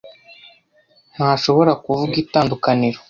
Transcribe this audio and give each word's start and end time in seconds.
ntashobora 1.15 1.71
kuvuga 1.83 2.13
itandukaniro. 2.23 2.99